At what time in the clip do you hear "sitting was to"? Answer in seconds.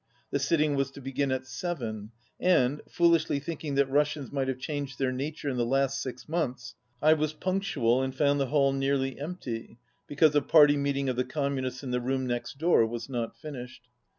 0.39-0.99